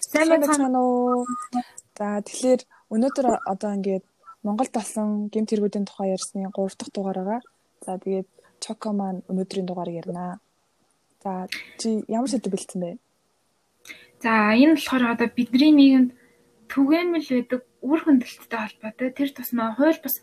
Сайн 0.00 0.28
байна 0.28 0.80
уу? 0.80 1.26
За 1.98 2.20
тэгэхээр 2.26 2.62
өнөөдөр 2.94 3.26
одоо 3.52 3.70
ингээд 3.76 4.04
Монголд 4.44 4.72
болсон 4.76 5.32
гэмт 5.32 5.50
хэрэгүүдийн 5.50 5.88
тухай 5.88 6.12
ярьсны 6.12 6.44
3 6.52 6.52
дахь 6.52 6.92
дугаар 6.92 7.18
байгаа. 7.18 7.40
За 7.84 7.98
тэгээд 8.02 8.28
Чоко 8.60 8.92
маань 8.92 9.24
өнөөдрийн 9.30 9.66
дугаарыг 9.66 10.00
ярина. 10.02 10.40
За 11.22 11.48
чи 11.80 12.04
ямар 12.08 12.28
сэдв 12.30 12.52
бэлдсэн 12.52 12.80
бэ? 12.80 12.90
За 14.24 14.52
энэ 14.56 14.76
болохоор 14.76 15.04
одоо 15.14 15.28
бидний 15.28 15.72
нийгэмд 15.72 16.10
түгээмэл 16.72 17.28
байдаг 17.28 17.60
үр 17.84 18.00
хөндлөлттэй 18.04 18.60
холбоотой 18.60 19.08
тэр 19.12 19.30
тусмаа 19.36 19.76
хууль 19.76 20.00
бас 20.00 20.16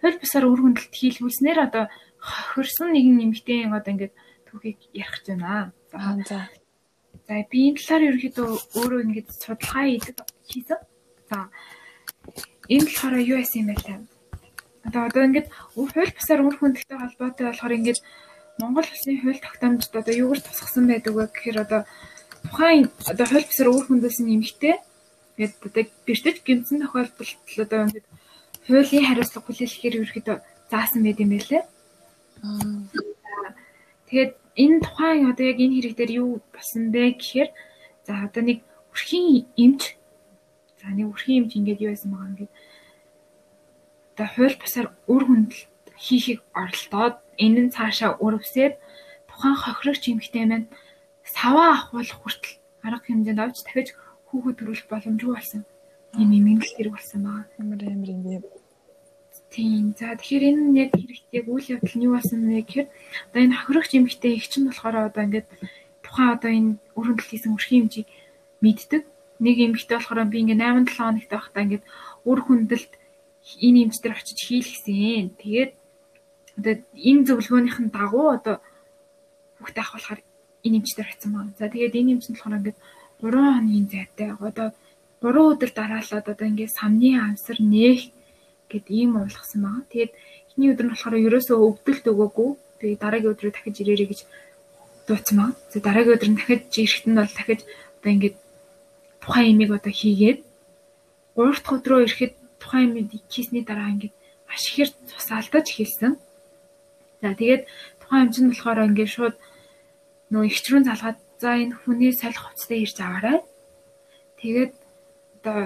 хууль 0.00 0.20
бусаар 0.20 0.44
үр 0.48 0.60
хөндлөлт 0.62 0.94
хийлгүүлснээр 0.94 1.58
одоо 1.66 1.84
хөрсөн 2.20 2.92
нэгэн 2.92 3.16
нэмэгтэй 3.18 3.68
одоо 3.72 3.92
ингээд 3.92 4.14
түүхийг 4.48 4.78
ярих 4.92 5.12
гэж 5.16 5.26
байна. 5.32 5.72
За. 6.28 6.48
За 7.28 7.44
би 7.50 7.58
энэ 7.68 7.76
талаар 7.76 8.08
ерөөхдөө 8.08 8.48
өөрөө 8.80 9.00
ингээд 9.04 9.28
судалгаа 9.36 9.84
хийсэн. 10.48 10.80
За 11.28 11.38
энэ 12.72 12.88
болохоор 12.88 13.14
юу 13.20 13.36
яасан 13.36 13.60
юм 13.60 13.68
бэ 13.68 13.76
те? 13.84 13.94
Одоо 14.88 15.02
одоо 15.12 15.22
ингээд 15.28 15.48
хууль 15.76 15.92
бусаар 15.92 16.40
үр 16.40 16.56
хөндөлтөй 16.56 16.96
холбоотой 16.96 17.44
болохоор 17.52 17.76
ингээд 17.76 18.00
Монгол 18.56 18.88
улсны 18.88 19.20
хууль 19.20 19.44
тогтоомжид 19.44 19.92
одоо 19.92 20.14
юугаар 20.16 20.40
тусгасан 20.40 20.84
байдаг 20.88 21.12
вэ 21.12 21.24
гэхээр 21.28 21.58
одоо 21.68 21.80
тухайн 22.48 22.88
одоо 23.12 23.26
хууль 23.28 23.44
бусаар 23.44 23.68
үр 23.76 23.84
хөндөлсөн 23.84 24.24
нэмэгтэй 24.24 24.76
тэгээд 25.36 25.54
одоо 25.68 25.84
бэртэж 26.08 26.36
гэмтсэн 26.48 26.78
тохиолдолд 26.80 27.60
одоо 27.60 27.80
ингээд 27.92 28.06
хуулийн 28.64 29.04
хариуцлага 29.04 29.44
хүлээлгэхээр 29.44 29.96
ерөөхдөө 30.00 30.36
заасан 30.72 31.00
байт 31.04 31.20
юм 31.20 31.30
байлээ. 31.36 31.62
Тэгээд 34.08 34.32
энэ 34.62 34.82
тухайн 34.84 35.30
одоо 35.30 35.44
яг 35.50 35.58
энэ 35.64 35.74
хэрэг 35.76 35.94
дээр 35.96 36.12
юу 36.20 36.30
болсон 36.54 36.90
бэ 36.94 37.14
гэхээр 37.14 37.48
за 38.06 38.12
одоо 38.26 38.42
нэг 38.42 38.58
өрхийн 38.92 39.46
эмч 39.64 39.82
за 40.80 40.86
нэг 40.96 41.06
өрхийн 41.12 41.38
эмч 41.46 41.52
ингээд 41.58 41.82
юу 41.84 41.90
байсан 41.94 42.10
байгаа 42.10 42.30
ингээд 42.32 42.52
одоо 44.12 44.26
хууль 44.34 44.56
бусаар 44.58 44.88
үр 45.12 45.22
хөндөлт 45.26 45.70
хийхийг 45.94 46.40
оролдоод 46.60 47.16
энэ 47.44 47.60
нь 47.64 47.74
цаашаа 47.74 48.18
өрөвсөд 48.24 48.74
тухайн 49.30 49.56
хохирогч 49.62 50.02
эмэгтэй 50.10 50.44
маань 50.46 50.66
саваа 51.34 51.68
ахуулах 51.78 52.18
хүртэл 52.18 52.58
арга 52.86 53.06
хэмжээнд 53.06 53.42
авч 53.42 53.56
дахиж 53.62 53.88
хүүхэд 54.28 54.56
төрүүлэх 54.58 54.86
боломжгүй 54.90 55.32
болсон. 55.34 55.62
Ийм 56.18 56.30
юм 56.38 56.46
ингээл 56.52 56.76
хэрэг 56.76 56.94
болсон 56.96 57.20
байгаа. 57.22 57.46
Амар 57.60 57.80
амар 57.86 58.10
юм. 58.10 58.42
Тийм. 59.50 59.94
За 59.96 60.12
тэгэхээр 60.12 60.44
энэ 60.52 60.62
нь 60.68 60.76
яг 60.76 60.90
хэрэгтэй 60.92 61.42
үйл 61.48 61.72
явдал 61.72 61.96
нь 61.96 62.04
юу 62.04 62.14
болсон 62.20 62.40
бэ 62.44 62.60
гэхээр 62.68 62.88
одоо 63.32 63.40
энэ 63.40 63.56
хохирогч 63.56 63.90
эмэгтэй 63.96 64.32
их 64.36 64.46
чинь 64.52 64.68
болохоор 64.68 65.08
одоо 65.08 65.22
ингээд 65.24 65.48
тухайн 66.04 66.30
одоо 66.36 66.50
энэ 66.52 66.70
өрөндөл 66.98 67.30
хийсэн 67.32 67.56
өрхийн 67.56 67.88
хэмжийг 67.88 68.08
мэддэг. 68.60 69.02
Нэг 69.40 69.56
эмэгтэй 69.56 69.96
болохоор 69.96 70.28
би 70.28 70.38
ингээд 70.44 70.60
8 70.60 70.84
7 70.84 71.00
хоногт 71.00 71.30
байхдаа 71.32 71.64
ингээд 71.64 71.84
үр 72.28 72.40
хүндэлт 72.44 72.92
энэ 73.64 73.78
эмч 73.88 73.96
дээр 74.04 74.20
очиж 74.20 74.38
хийлгсэн. 74.44 75.32
Тэгээд 75.40 75.72
одоо 76.60 76.74
энэ 76.92 77.24
зөвлөгөөнийхэн 77.24 77.88
дагуу 77.88 78.28
одоо 78.36 78.56
хүүхдээ 79.64 79.84
ахуулахаар 79.84 80.20
энэ 80.66 80.76
эмч 80.76 80.90
дээр 80.92 81.08
очсон 81.08 81.32
байна. 81.32 81.52
За 81.56 81.72
тэгээд 81.72 81.96
энэ 81.96 82.10
эмч 82.20 82.24
нь 82.28 82.36
болохоор 82.36 82.58
ингээд 82.60 82.78
3 83.24 83.32
хоногийн 83.32 83.86
зайтай 83.88 84.28
одоо 84.36 84.68
3 85.24 85.40
өдөр 85.56 85.70
дараалаад 85.72 86.26
одоо 86.28 86.46
ингээд 86.52 86.76
самны 86.76 87.16
амсар 87.16 87.58
нээх 87.58 88.17
гэд 88.70 88.86
ийм 88.88 89.16
уулгасан 89.16 89.60
байгаа. 89.64 89.84
Тэгээд 89.92 90.12
эхний 90.48 90.68
өдөр 90.72 90.86
нь 90.86 90.92
болохоор 90.92 91.16
ерөөсөө 91.26 91.56
өвдөлт 91.58 92.04
өгөөгүй. 92.12 92.50
Тэгээд 92.78 93.02
дараагийн 93.02 93.32
өдрөө 93.34 93.52
дахиж 93.52 93.76
ирээрэй 93.82 94.08
гэж 94.08 94.20
байгаа. 95.40 95.56
Тэгээд 95.72 95.86
дараагийн 95.88 96.16
өдөр 96.16 96.30
нь 96.30 96.38
дахиж 96.38 96.62
ирэхэд 96.76 97.06
нь 97.08 97.18
бол 97.18 97.34
дахиж 97.34 97.60
одоо 97.98 98.10
ингээд 98.12 98.36
тухайн 99.22 99.50
имийг 99.52 99.70
одоо 99.72 99.92
хийгээд 99.92 100.38
3 101.36 101.54
дахь 101.56 101.74
өдрөө 101.76 102.00
ирэхэд 102.04 102.34
тухайн 102.60 102.88
имийг 102.92 103.10
хийсний 103.32 103.64
дараа 103.64 103.88
ингээд 103.94 104.14
маш 104.48 104.62
ихээр 104.68 104.90
цусаалдаж 105.10 105.66
хэлсэн. 105.72 106.12
За 107.22 107.34
тэгээд 107.34 107.62
тухайн 108.00 108.22
эмч 108.28 108.36
нь 108.40 108.50
болохоор 108.50 108.88
ингээд 108.88 109.14
шууд 109.14 109.36
нөгөө 110.30 110.48
ихчрүүн 110.50 110.84
залгаад 110.88 111.18
за 111.42 111.50
энэ 111.62 111.74
хүний 111.80 112.12
салхи 112.12 112.40
хувцастай 112.42 112.78
ирж 112.84 112.96
аваарай. 113.00 113.38
Тэгээд 114.40 114.72
одоо 115.38 115.58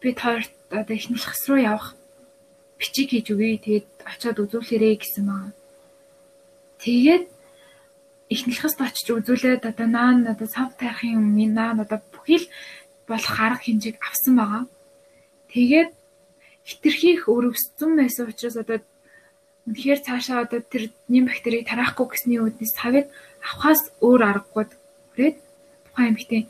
би 0.00 0.10
таарт 0.12 0.52
одоо 0.70 0.94
их 0.96 1.08
нэлхс 1.10 1.42
руу 1.48 1.60
явах 1.60 1.96
бичиг 2.78 3.10
хийж 3.10 3.26
өгье. 3.32 3.58
Тэгээд 3.58 3.86
очиод 4.04 4.38
үзүүлээрэй 4.44 4.94
гэсэн 4.98 5.24
маа. 5.24 5.52
Тэгээд 6.82 7.24
ихнэлхэст 8.34 8.80
очиж 8.80 9.06
үзүүлээд 9.10 9.62
одоо 9.70 9.88
наа 9.88 10.10
надад 10.16 10.50
сав 10.50 10.72
тайрахын 10.78 11.20
өмнө 11.20 11.48
наа 11.52 11.72
надад 11.76 12.02
бүхий 12.12 12.40
л 12.42 12.46
болох 13.08 13.36
арга 13.40 13.62
хэмжээг 13.64 13.96
авсан 14.00 14.34
байгаа. 14.36 14.64
Тэгээд 15.52 15.90
хитрхийх 16.64 17.28
өрөвссөн 17.28 17.90
байсан 18.00 18.28
учраас 18.32 18.56
одоо 18.56 18.80
үнэхээр 19.68 20.00
цаашаа 20.00 20.44
одоо 20.44 20.60
тэр 20.60 20.92
нэм 21.12 21.28
бактерийг 21.28 21.68
тараахгүй 21.68 22.06
гэсний 22.08 22.40
үүднээс 22.40 22.72
савыг 22.76 23.06
авахаас 23.44 23.82
өөр 24.00 24.20
аргагүй 24.24 24.64
хүрээд 25.12 25.36
тухайн 25.88 26.10
эмэгтэй 26.12 26.42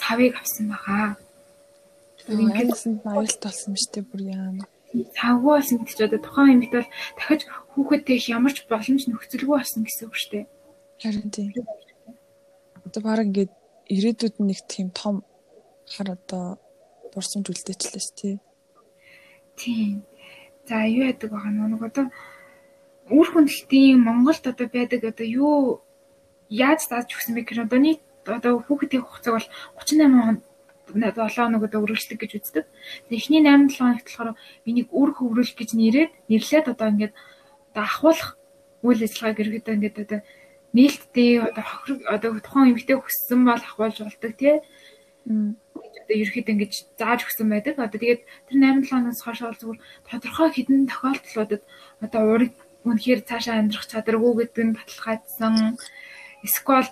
савыг 0.00 0.32
авсан 0.38 0.66
байгаа. 0.70 1.18
Тэгээд 2.18 2.42
ингээд 2.42 2.70
аюулт 3.06 3.40
болсон 3.42 3.74
дээ 3.74 4.04
бүр 4.06 4.22
яа 4.34 4.50
цавгүй 5.16 5.52
болсон 5.56 5.76
гэдэг 5.78 5.94
чинь 5.96 6.06
одоо 6.08 6.20
тухайн 6.22 6.54
эмэгт 6.56 6.74
бол 6.74 6.88
дахиж 7.18 7.42
хүүхэдтэй 7.72 8.16
их 8.16 8.26
ямар 8.32 8.52
ч 8.54 8.58
боломж 8.70 9.02
нөхцөлгүй 9.06 9.56
болсон 9.56 9.82
гэсэн 9.84 10.06
үг 10.08 10.16
шүү 10.16 10.30
дээ. 10.32 10.44
Харин 11.02 11.28
тийм. 11.30 11.50
Одоо 12.86 13.00
баг 13.04 13.26
ингээд 13.28 13.52
ирээдүйд 13.92 14.36
нэг 14.40 14.60
тийм 14.66 14.88
том 14.90 15.22
хар 15.84 16.16
одоо 16.16 16.58
дурсамж 17.12 17.46
үлдээчлээ 17.50 18.02
ш 18.02 18.08
тий. 18.16 18.34
Тийм. 19.56 20.04
За 20.68 20.82
юу 20.88 21.06
яадаг 21.06 21.30
байгаа 21.30 21.52
нэг 21.52 21.82
одоо 21.82 22.06
үр 23.10 23.26
хүндлтийн 23.30 24.02
Монголд 24.02 24.44
одоо 24.46 24.66
байдаг 24.66 25.04
одоо 25.04 25.26
юу 25.26 25.80
яаж 26.50 26.80
зааж 26.86 27.10
өгсөн 27.14 27.34
бэ 27.34 27.46
гэхээр 27.46 27.66
одоо 27.66 27.80
нийт 27.82 28.02
одоо 28.26 28.58
хүүхдийн 28.66 29.02
хугацааг 29.02 29.34
бол 29.38 29.48
38 29.78 30.42
7 30.94 31.14
хоног 31.16 31.62
одоо 31.66 31.82
үргэлжлэх 31.82 32.20
гэж 32.20 32.32
үздэг. 32.38 32.64
Эхний 33.10 33.42
8 33.42 33.70
7 33.70 33.78
хоногт 33.78 34.06
болохоор 34.06 34.30
миний 34.66 34.86
үр 34.90 35.10
хөврөл 35.14 35.52
гэж 35.56 35.70
нэрээд 35.74 36.12
нэрлээд 36.30 36.66
одоо 36.70 36.88
ингээд 36.94 37.14
одоо 37.74 37.82
ахуулах 37.82 38.30
үйл 38.86 39.02
ажиллагааг 39.02 39.40
ерөөдөө 39.42 39.74
ингээд 39.74 39.96
одоо 40.06 40.20
нээлттэй 40.76 41.30
одоо 41.42 41.64
хохирог 41.64 42.00
одоо 42.06 42.30
тухайн 42.38 42.70
эмэгтэй 42.70 42.96
хүссэн 43.00 43.40
бол 43.42 43.62
ахуулж 43.62 43.98
болдог 44.04 44.32
тий. 44.38 44.54
Одоо 45.26 46.14
ерөөхдөө 46.22 46.54
ингээд 46.54 46.74
зааж 47.00 47.20
өгсөн 47.26 47.48
байдаг. 47.50 47.74
Одоо 47.82 47.98
тэгээд 47.98 48.22
тэр 48.46 48.56
8 48.62 48.86
7 48.86 48.90
хоногоос 48.90 49.22
хойш 49.26 49.40
бол 49.42 49.58
зүгээр 49.58 49.80
тодорхой 50.06 50.48
хэдэн 50.54 50.86
тохиолдлуудад 50.86 51.62
одоо 52.04 52.22
ураг 52.30 52.54
үнэхээр 52.86 53.20
цаашаа 53.26 53.58
амьдрах 53.58 53.86
чадваргүй 53.90 54.32
гэдэг 54.46 54.64
нь 54.64 54.76
баталгаажсан. 54.78 55.54
Эсвэл 56.46 56.90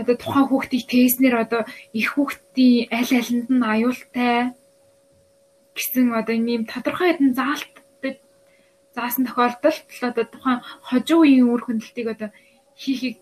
одоо 0.00 0.16
тухайн 0.16 0.46
хүүхдийг 0.48 0.84
тээснээр 0.88 1.36
одоо 1.44 1.62
их 1.92 2.08
хүүхдийн 2.14 2.88
аль 2.98 3.12
алинд 3.20 3.48
нь 3.52 3.68
аюултай 3.72 4.56
гэсэн 5.76 6.12
одоо 6.20 6.34
ийм 6.34 6.64
тодорхой 6.68 7.12
хэдэн 7.12 7.32
заалт 7.36 7.72
заасан 8.94 9.24
тохиолдолд 9.26 9.88
одоо 10.00 10.24
тухайн 10.28 10.60
хожуу 10.88 11.24
үеийн 11.24 11.48
үр 11.48 11.62
хөндлөлтийг 11.64 12.08
одоо 12.12 12.30
хийхийг 12.76 13.16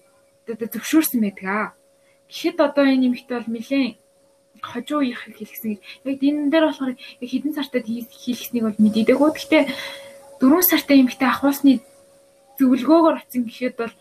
одоо 0.51 0.67
зөвшөөрсөн 0.67 1.21
байдаг 1.23 1.47
аа. 1.47 1.67
Гэхдээ 2.27 2.67
одоо 2.67 2.85
энэ 2.91 3.03
нэмэгт 3.07 3.31
бол 3.31 3.49
нэлээд 3.55 3.95
хожуу 4.67 4.99
үеийг 5.07 5.19
хийлгсэн. 5.39 5.79
Яг 6.07 6.19
энэ 6.19 6.51
дээр 6.51 6.65
болохоор 6.67 6.93
хэдэн 7.23 7.55
сартад 7.55 7.87
хийлгэснийг 7.87 8.65
бол 8.67 8.83
мэдээдэг. 8.83 9.19
Гэхдээ 9.19 9.63
4 10.43 10.71
сартай 10.71 10.97
нэмэгтэй 10.99 11.29
ахуусны 11.31 11.75
зөвлгөөгөөр 12.59 13.17
очсон 13.23 13.43
гэхэд 13.47 13.75
бол 13.79 13.95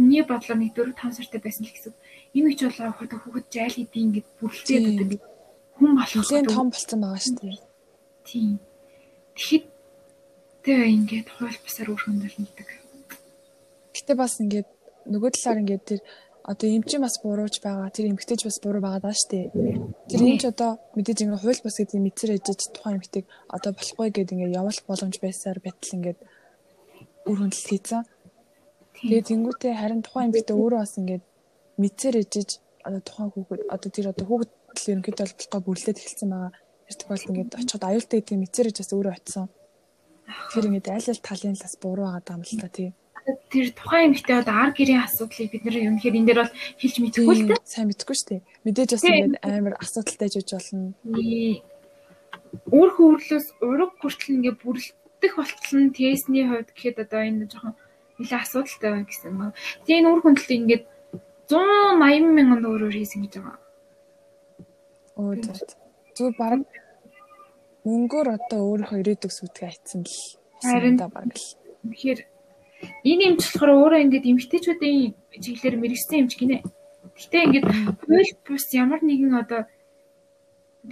миний 0.00 0.24
бодлоор 0.24 0.58
нэг 0.58 0.72
4 0.72 0.96
5 0.96 1.18
сартай 1.20 1.40
байсан 1.44 1.68
л 1.68 1.74
гэсэн. 1.76 1.92
Энэ 2.34 2.48
их 2.52 2.60
болоо 2.64 2.92
хот 2.96 3.12
хүүхэд 3.12 3.46
жайл 3.52 3.76
хийдэг 3.76 4.02
ингээд 4.02 4.28
бүрлцээд 4.40 4.84
одоо 4.88 5.18
хүн 5.76 5.92
болох 5.96 6.14
нэлээд 6.16 6.48
том 6.48 6.68
болсон 6.72 6.98
байгаа 7.00 7.20
шүү 7.20 7.36
дээ. 7.40 7.58
Тийм. 8.28 8.52
Тэгэхэд 9.36 9.64
тэгээ 10.64 10.88
ингээд 10.96 11.28
хууль 11.36 11.58
бусаар 11.64 11.88
үр 11.92 12.00
хөндлөл 12.02 12.38
нэгдэг. 12.40 12.68
Гэтэ 13.96 14.12
бас 14.16 14.34
ингээд 14.40 14.68
нөгөө 15.12 15.30
талаар 15.36 15.60
ингээд 15.62 15.84
тэр 15.88 16.00
одоо 16.42 16.68
эмчийн 16.68 17.02
бас 17.02 17.16
бурууж 17.22 17.54
байгаа. 17.62 17.90
Тэр 17.90 18.10
эмгтэж 18.10 18.40
бас 18.44 18.58
буруу 18.62 18.82
байгаа 18.82 19.02
даа 19.02 19.14
штэ. 19.14 19.52
Тэр 20.08 20.20
эмч 20.22 20.42
одоо 20.48 20.80
мэдээж 20.96 21.18
ингээд 21.22 21.42
хууль 21.42 21.62
бус 21.62 21.76
гэдэг 21.78 22.00
мэдсэр 22.02 22.34
ээжж 22.36 22.60
тухайн 22.74 22.98
эмгтэг 22.98 23.24
одоо 23.52 23.70
болохгүй 23.76 24.08
гэдэг 24.10 24.34
ингээд 24.36 24.58
явуулах 24.58 24.86
боломж 24.88 25.16
байсаар 25.22 25.58
байтал 25.62 25.96
ингээд 25.96 26.18
үр 27.28 27.38
хөндлөл 27.38 27.70
хийцэн. 27.70 28.02
Тэгээ 29.02 29.22
тэнгуүтээ 29.28 29.72
харин 29.78 30.02
тухайн 30.02 30.30
эмгтээ 30.30 30.56
өөрөө 30.58 30.80
бас 30.82 30.94
ингээд 30.98 31.24
мэдсээр 31.80 32.16
ижиж 32.22 32.60
одоо 32.84 33.00
тухайн 33.00 33.30
хүүхэд 33.32 33.62
одоо 33.70 33.90
тэр 33.90 34.06
одоо 34.12 34.26
хүүхэд 34.26 34.50
л 34.52 34.90
ерөнхийдөө 34.92 35.26
болохгүй 35.28 35.60
бүрлээд 35.62 35.98
эхэлсэн 36.00 36.30
байгаа. 36.32 36.52
Тэр 36.88 36.96
тохиолдолд 36.98 37.30
ингээд 37.30 37.58
очиход 37.60 37.84
аюултай 37.88 38.18
гэдгийг 38.20 38.40
мэдсээр 38.42 38.70
ижээс 38.72 38.92
өөрөө 38.92 39.14
очисон. 39.16 39.48
Тэр 40.52 40.64
ингээд 40.68 40.88
аль 40.92 41.10
аль 41.12 41.22
талын 41.22 41.56
талаас 41.56 41.76
буруу 41.80 42.06
байгаа 42.10 42.36
юм 42.36 42.42
л 42.42 42.60
та 42.60 42.68
тий. 42.68 42.90
Тэр 43.52 43.66
тухайн 43.70 44.06
эмэгтэй 44.10 44.36
одоо 44.42 44.56
ар 44.58 44.72
гэрийн 44.74 45.04
асуудлыг 45.06 45.50
бид 45.54 45.62
нэр 45.62 45.76
үнэхээр 45.94 46.18
энэ 46.18 46.26
дээр 46.26 46.40
бол 46.42 46.54
хэлж 46.80 46.96
мэдэхгүй 46.98 47.34
л 47.38 47.48
дээ. 47.54 47.60
Сайн 47.62 47.86
мэдэхгүй 47.86 48.16
шүү 48.18 48.28
дээ. 48.34 48.42
Мэдээж 48.66 48.90
бас 48.90 49.04
ингээд 49.06 49.36
амар 49.46 49.74
асуудалтай 49.78 50.28
жиж 50.32 50.48
болно. 50.50 50.90
Өөр 52.66 52.90
хөврлөөс 52.98 53.46
ураг 53.62 53.92
хүртэл 54.02 54.34
ингээд 54.42 54.58
бүрлдэх 54.58 55.32
болтол 55.38 55.78
нь 55.78 55.94
тестний 55.94 56.44
хувьд 56.50 56.74
гэхэд 56.74 56.98
одоо 57.06 57.20
энэ 57.22 57.46
жоохон 57.46 57.78
нэлээ 58.18 58.42
асуудалтай 58.42 58.90
байна 58.90 59.06
гэсэн 59.06 59.30
юм. 59.30 59.54
Тэгээ 59.86 60.00
энэ 60.02 60.10
үр 60.10 60.20
хүндлэлт 60.22 60.58
ингээд 60.58 60.84
180 61.52 62.32
мянган 62.36 62.60
төгрөгөөр 62.64 62.96
хийсэн 62.96 63.20
гэж 63.28 63.34
байгаа. 63.38 63.58
Оо 65.20 65.36
зөв 66.16 66.32
баг 66.40 66.64
мөнгөөр 67.84 68.28
одоо 68.36 68.60
өөрийнхөө 68.68 69.00
ирээдүг 69.02 69.32
сүтгээ 69.34 69.68
айцсан 69.68 70.02
л 70.06 70.16
харин 70.62 70.96
та 70.96 71.08
баг 71.12 71.28
л. 71.34 71.46
Тэгэхээр 71.84 72.20
энэ 73.04 73.24
юмч 73.28 73.42
болохоор 73.42 73.70
өөрөө 73.76 74.00
ингээд 74.06 74.30
эмгтээчүүдийн 74.30 75.14
чиглэлээр 75.42 75.76
мэрэгсэн 75.82 76.20
юмч 76.22 76.32
гинэ. 76.38 76.62
Гэхдээ 77.16 77.42
ингээд 77.46 77.66
хууль 78.06 78.32
бус 78.46 78.64
ямар 78.72 79.00
нэгэн 79.02 79.34
одоо 79.42 79.60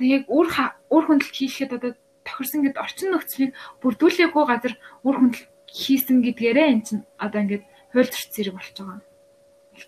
яг 0.03 0.25
үр 0.29 0.49
үр 0.91 1.05
хүндэлт 1.07 1.37
хийхэд 1.37 1.73
одоо 1.79 1.93
тохирсон 2.27 2.63
гэдэг 2.67 2.83
орчин 2.83 3.09
нөхцөлийг 3.11 3.53
бүрдүүлээгүй 3.83 4.45
газар 4.47 4.75
үр 5.07 5.17
хүндэлт 5.19 5.49
хийсэн 5.67 6.23
гэдгээрээ 6.23 6.69
эн 6.71 6.81
чинь 6.87 7.03
одоо 7.19 7.41
ингээд 7.43 7.65
хууль 7.95 8.11
зөрчил 8.11 8.35
зэрэг 8.35 8.55
болж 8.55 8.75
байгаа. 8.75 8.99
болж 8.99 9.10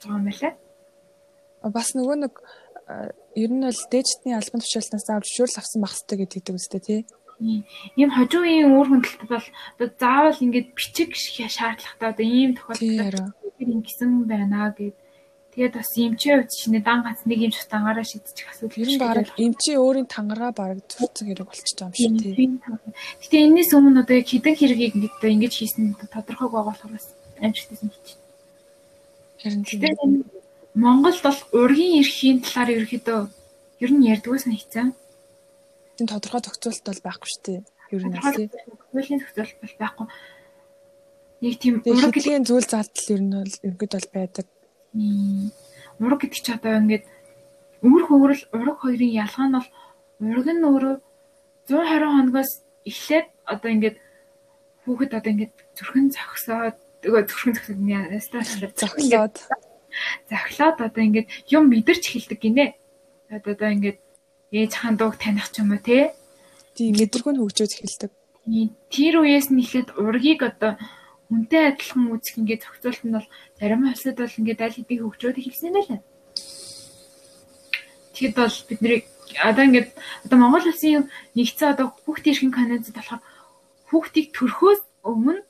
байгаа 0.00 0.18
юм 0.18 0.26
байна 0.26 0.40
лээ. 0.40 0.54
Бас 1.76 1.88
нөгөө 1.94 2.16
нэг 2.24 2.34
ер 3.36 3.50
нь 3.52 3.64
бол 3.66 3.82
дээжтний 3.92 4.34
албан 4.36 4.60
тушаалтнаас 4.62 5.06
авч 5.10 5.26
зөвшөөрөл 5.28 5.60
авсан 5.60 5.80
байх 5.82 5.94
хэрэгтэй 5.94 6.18
гэдэг 6.18 6.56
үстэй 6.56 6.82
тий. 6.82 7.00
Ийм 7.98 8.10
хожуу 8.14 8.42
үеийн 8.46 8.70
үр 8.76 8.88
хөндөлтөд 8.88 9.30
бол 9.30 9.48
одоо 9.76 9.88
заавал 9.98 10.44
ингээд 10.44 10.68
бичиг 10.78 11.10
шаардлагатай 11.18 12.08
одоо 12.12 12.26
ийм 12.26 12.50
тохиолдолд 12.54 13.34
ингэсэн 13.58 14.10
байна 14.30 14.70
гэд 14.76 14.96
Тэгээд 15.52 15.76
бас 15.76 15.92
эмчийн 16.00 16.36
хувьд 16.40 16.52
шинэ 16.56 16.80
дан 16.80 17.04
гац 17.04 17.28
нэг 17.28 17.52
эмч 17.52 17.60
тангаараа 17.68 18.08
шийдчих 18.08 18.48
асуудал 18.48 18.72
ер 18.72 18.88
нь 18.88 18.96
баг 18.96 19.28
эмчийн 19.36 19.84
өөрийн 19.84 20.08
тангараа 20.08 20.48
баг 20.56 20.80
зүрцэн 20.88 21.28
хэрэг 21.28 21.44
болчихж 21.44 21.76
байгаа 21.76 21.92
юм 21.92 22.16
шиг 22.16 22.24
тий. 22.24 22.48
Гэтэ 23.20 23.36
энэс 23.52 23.70
өмнө 23.76 24.00
одоо 24.00 24.16
яг 24.16 24.32
хідэн 24.32 24.56
хэргийг 24.56 24.96
ингээд 24.96 25.20
ингэж 25.20 25.52
хийсэн 25.52 25.92
тодорхойг 26.08 26.56
байгаа 26.56 26.72
болохоор 26.72 26.96
бас 26.96 27.12
амжилттай 27.36 27.76
хийж 27.84 28.16
байна. 28.16 28.21
Харин 29.42 29.64
тийм 29.66 30.22
Монголд 30.74 31.20
бол 31.26 31.40
ургийн 31.52 32.00
эрхийн 32.00 32.38
талаар 32.40 32.70
ерөөхдөө 32.78 33.20
ер 33.84 33.90
нь 33.92 34.06
ярьдггүй 34.08 34.38
санагдсан. 34.40 34.94
Тийм 35.98 36.06
тодорхой 36.06 36.40
тохиолдолт 36.40 36.86
бол 36.86 37.04
байхгүй 37.04 37.28
шүү 37.28 37.42
дээ. 37.44 37.60
Ер 37.92 38.02
нь 38.06 38.14
тий. 38.16 38.46
Хуулийн 38.94 39.20
тохиолдолт 39.20 39.58
бол 39.60 39.76
байхгүй. 39.82 40.06
Нэг 41.42 41.54
тийм 41.58 41.74
ураг 41.82 42.14
гэлийн 42.14 42.46
зүйл 42.46 42.64
зардал 42.70 43.08
ер 43.12 43.22
нь 43.26 43.34
бол 43.34 43.54
ерөөд 43.66 43.92
бол 43.92 44.08
байдаг. 44.14 44.46
Ураг 46.00 46.20
гэдэг 46.22 46.40
чи 46.40 46.52
одоо 46.54 46.72
ингээд 46.78 47.04
өмөр 47.84 48.02
хөврөл 48.06 48.44
ураг 48.54 48.78
хоёрын 48.80 49.12
ялгаа 49.26 49.46
нь 49.50 49.56
бол 49.58 49.68
ураг 50.22 50.48
нь 50.54 50.66
өөрөө 50.70 50.94
120 51.66 52.14
хоногоос 52.16 52.50
эхлээд 52.88 53.26
одоо 53.44 53.70
ингээд 53.74 53.96
хүүхэд 54.86 55.12
одоо 55.18 55.30
ингээд 55.34 55.54
зүрхэн 55.76 56.06
зогсоод 56.14 56.76
тэгээ 57.02 57.22
зүрхэн 57.26 57.54
зогсоод 57.54 57.80
ястаа 58.14 58.42
зогсоод 58.46 59.34
захлаад 60.30 60.78
одоо 60.80 61.02
ингээд 61.04 61.28
юм 61.52 61.68
мэдэрч 61.68 62.02
эхэлдэг 62.08 62.38
гинэ. 62.40 62.66
Одоо 63.28 63.52
одоо 63.54 63.68
ингээд 63.74 63.98
ээж 64.52 64.72
хаан 64.78 64.96
дууг 64.96 65.16
таних 65.18 65.50
ч 65.52 65.60
юм 65.60 65.72
уу 65.74 65.82
те. 65.82 66.14
Тийм 66.76 66.96
мэдрэг 66.96 67.26
нь 67.28 67.40
хөгжөөж 67.40 67.72
эхэлдэг. 67.76 68.10
Тэр 68.92 69.14
үеэс 69.20 69.48
нь 69.52 69.60
эхлээд 69.60 69.88
ургийг 70.00 70.40
одоо 70.42 70.80
хүнтэй 71.28 71.72
адилхан 71.72 72.12
үзэх 72.12 72.40
ингээд 72.40 72.64
зохицуулт 72.64 73.02
нь 73.04 73.14
бол 73.16 73.28
зарим 73.58 73.82
улсад 73.88 74.16
бол 74.16 74.38
ингээд 74.40 74.60
аль 74.64 74.76
хэдийн 74.76 75.02
хөгжөөд 75.04 75.36
эхэлсэн 75.40 75.68
юм 75.68 75.76
байна. 75.76 76.04
Тэгэд 78.12 78.34
бол 78.36 78.56
бидний 78.68 79.00
одоо 79.40 79.64
ингээд 79.64 79.88
одоо 80.24 80.36
Монгол 80.40 80.68
улсын 80.68 81.08
нэгдсэн 81.36 81.72
одоо 81.72 81.86
хүүхдийн 82.04 82.32
эрхийн 82.36 82.52
конвенцэд 82.52 82.96
болохоор 82.96 83.22
хүүхдийг 83.88 84.26
төрхөөс 84.36 84.80
өмнө 85.08 85.40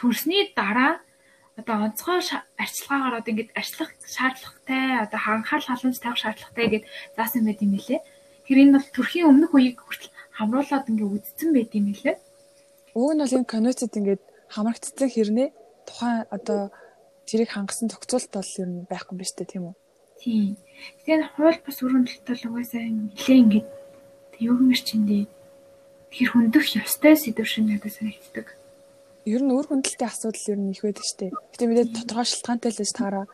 төрсний 0.00 0.48
дараа 0.56 1.04
одоо 1.60 1.76
онцгой 1.84 2.24
арчилгаагаар 2.56 3.20
одоо 3.20 3.30
ингээд 3.32 3.52
арчлах 3.52 3.92
шаардлагатай 4.00 5.04
одоо 5.04 5.20
анхаарал 5.20 5.68
халамж 5.68 5.98
тавих 6.00 6.20
шаардлагатай 6.24 6.66
гэдээ 6.72 6.88
заасан 7.16 7.44
байт 7.44 7.60
юм 7.60 7.76
лээ. 7.76 8.00
Тэр 8.48 8.58
энэ 8.64 8.74
бол 8.80 8.88
төрхийн 8.96 9.28
өмнөх 9.28 9.52
үеийг 9.52 9.78
хүртэл 9.84 10.16
хамруулад 10.40 10.88
ингээд 10.88 11.14
үдцсэн 11.20 11.50
байт 11.52 11.72
юм 11.76 11.92
лээ. 11.92 12.16
Уг 12.96 13.12
нь 13.12 13.20
бол 13.20 13.36
энэ 13.36 13.52
конвенцэд 13.52 13.98
ингээд 14.00 14.22
хамрагдсан 14.48 15.08
хэрнээ 15.12 15.48
тухайн 15.84 16.24
одоо 16.32 16.72
тэрийг 17.28 17.50
хангасан 17.52 17.92
зохицуулт 17.92 18.32
бол 18.32 18.52
ер 18.56 18.68
нь 18.72 18.88
байхгүй 18.88 19.12
юм 19.14 19.20
ба 19.20 19.26
штэ 19.28 19.44
тийм 19.44 19.64
үү? 19.68 19.74
Тийм. 20.20 20.56
Тэгэхээр 21.04 21.22
хууль 21.36 21.60
бус 21.60 21.78
өрөндөлт 21.84 22.24
бол 22.24 22.44
угаасаа 22.48 22.82
нэлээ 22.88 23.38
ингээд 23.44 23.68
юу 24.48 24.54
гэмэр 24.56 24.80
чиндээ 24.80 25.24
тэр 26.10 26.28
хөндөх 26.32 26.64
ёстой 26.80 27.14
сэдв 27.14 27.46
шиг 27.46 27.64
надад 27.68 27.92
санагддаг 27.92 28.46
ер 29.26 29.42
нь 29.42 29.52
үр 29.52 29.66
хөндлөлтийн 29.68 30.10
асуудал 30.10 30.50
ер 30.52 30.60
нь 30.60 30.72
их 30.72 30.82
байдаг 30.84 31.04
шүү 31.04 31.18
дээ. 31.20 31.32
Гэтэ 31.52 31.64
мэдээд 31.66 31.96
тодорхой 31.96 32.26
шалтгаантай 32.28 32.70
л 32.72 32.80
гэж 32.80 32.90
таараа 32.96 33.26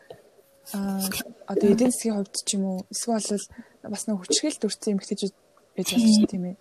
а 0.73 0.99
одоо 1.47 1.67
эдийн 1.71 1.91
засгийн 1.91 2.15
хувьд 2.19 2.35
ч 2.43 2.49
юм 2.59 2.63
уу 2.67 2.79
эсвэл 2.91 3.47
бас 3.87 4.03
нэг 4.07 4.19
хүчгээл 4.19 4.59
дүрцэн 4.59 4.93
эмгтэжүүд 4.99 5.35
байж 5.75 5.89
болж 5.95 6.07
шүү 6.11 6.27
тийм 6.27 6.45
ээ. 6.51 6.55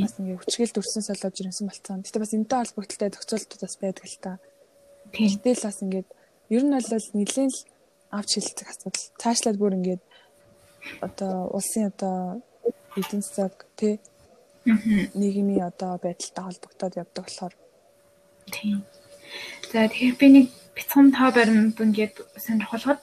Бас 0.00 0.16
ингээ 0.16 0.40
хүчгээл 0.40 0.74
дүрцэнс 0.74 1.08
болоод 1.12 1.40
ирсэн 1.44 1.68
болцсон. 1.68 2.00
Гэтэ 2.08 2.22
бас 2.24 2.32
энэтэй 2.32 2.58
холбогдлолтой 2.64 3.10
тохиолдлууд 3.12 3.62
бас 3.68 3.76
байдаг 3.76 4.04
л 4.08 4.18
та. 4.24 4.32
Тэгтэл 5.12 5.66
бас 5.68 5.78
ингээд 5.84 6.08
ер 6.56 6.62
нь 6.64 6.72
бол 6.72 7.08
нэлийн 7.20 7.50
л 7.52 7.58
авч 8.16 8.30
хэлцэх 8.40 8.68
асуудал. 8.72 9.04
Цаашлаад 9.20 9.60
бүр 9.60 9.76
ингээд 9.76 10.02
одоо 11.04 11.52
улсын 11.52 11.92
одоо 11.92 12.40
эдийн 12.96 13.20
засаг 13.20 13.68
тий 13.76 14.00
нийгмийн 14.64 15.68
одоо 15.68 16.00
байдалтай 16.00 16.44
холбогдоод 16.48 16.94
явдаг 16.96 17.24
болохоор 17.28 17.54
Тийм. 18.54 18.78
За 19.72 19.90
тэгэхээр 19.90 20.16
би 20.22 20.26
нэг 20.30 20.46
бяцхан 20.78 21.10
тоо 21.10 21.30
баримт 21.34 21.82
ингээд 21.82 22.22
сонирхолгод 22.38 23.00